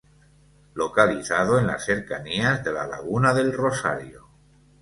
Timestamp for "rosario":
3.53-4.29